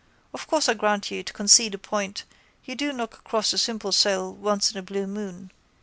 Of 0.33 0.47
course, 0.47 0.67
I 0.67 0.73
grant 0.73 1.11
you, 1.11 1.21
to 1.21 1.31
concede 1.31 1.75
a 1.75 1.77
point, 1.77 2.23
you 2.65 2.73
do 2.73 2.91
knock 2.91 3.19
across 3.19 3.53
a 3.53 3.57
simple 3.59 3.91
soul 3.91 4.33
once 4.33 4.71
in 4.71 4.77
a 4.77 4.81
blue 4.81 5.05
moon. 5.05 5.51